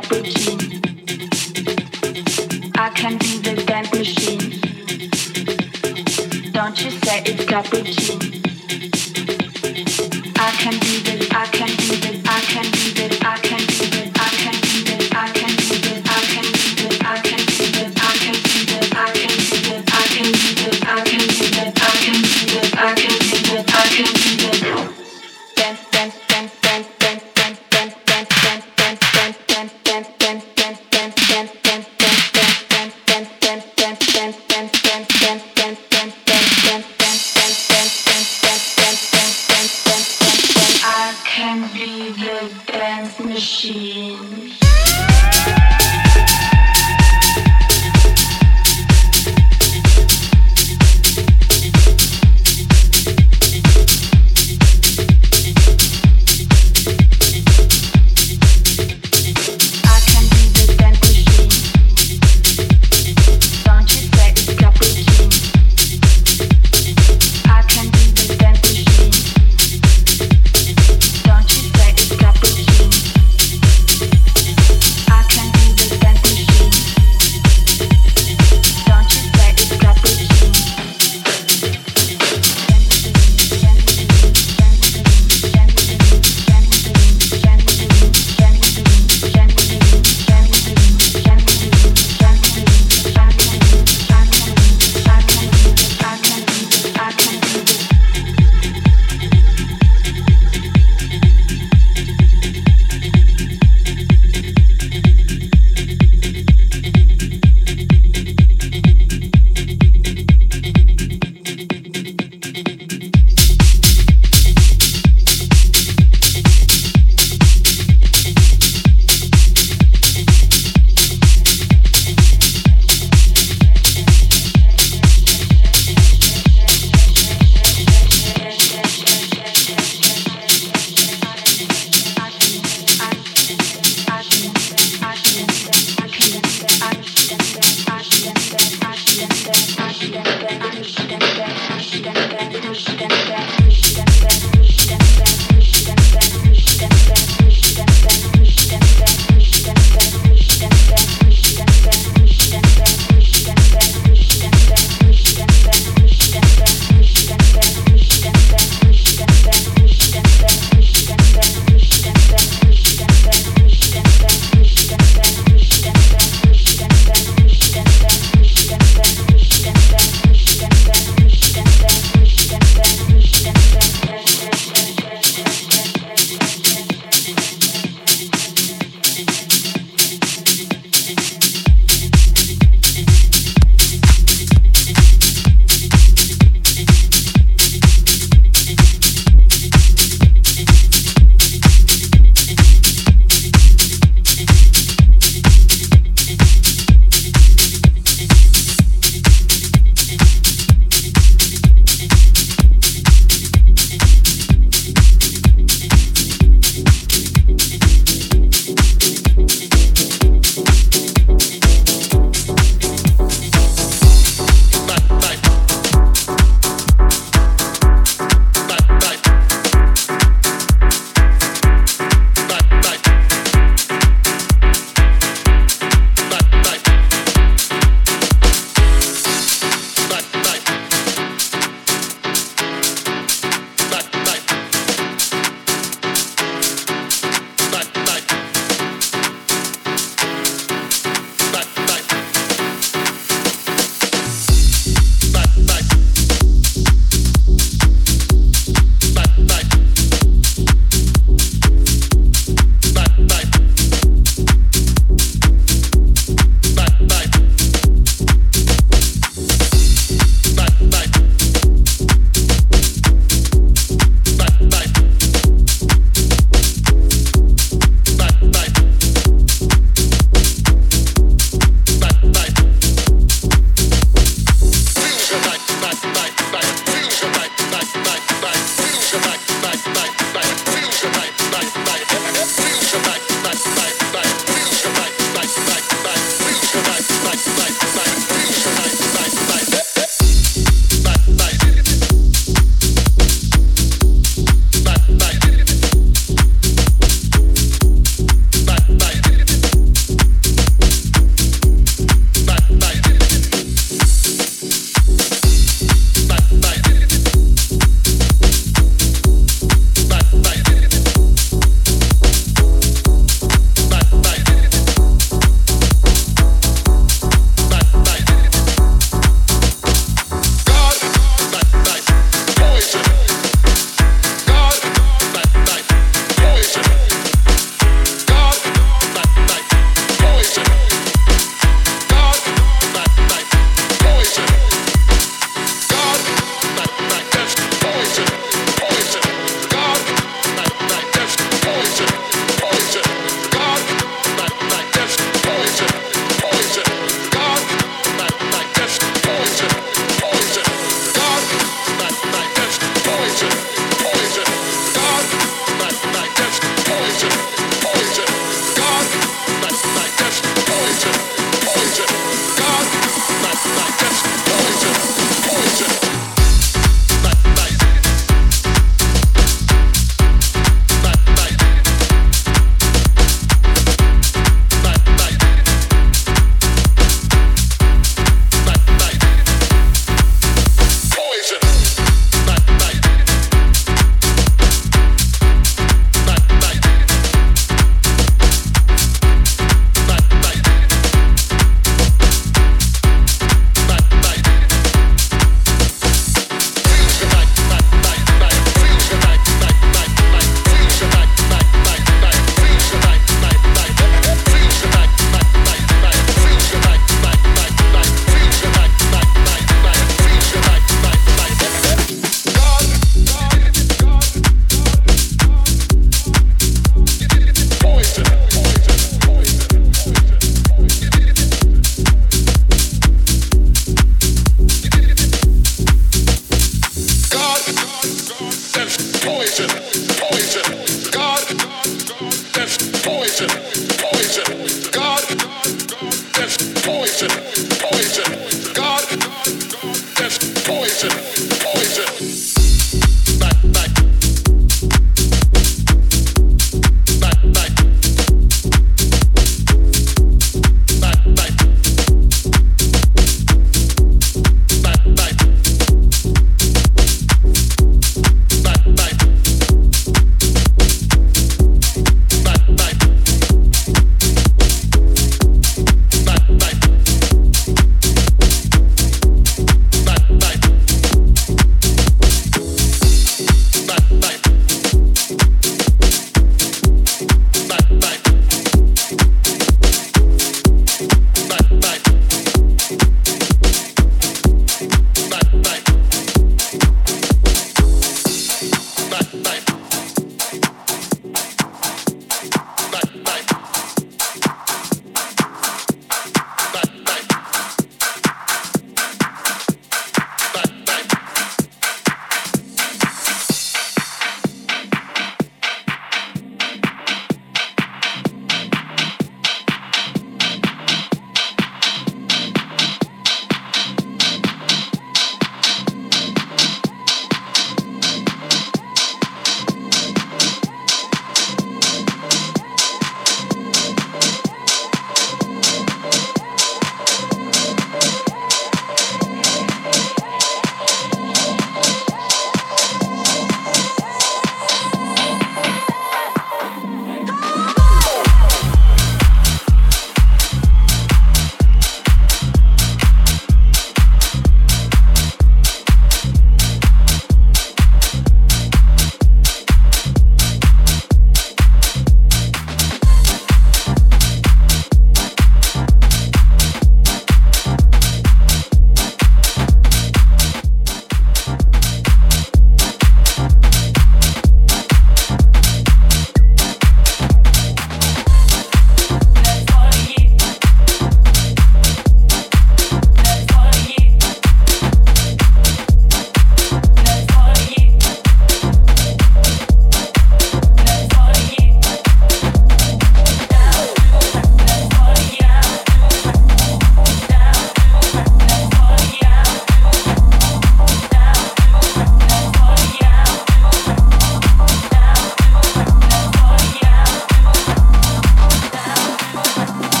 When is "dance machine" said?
3.66-4.38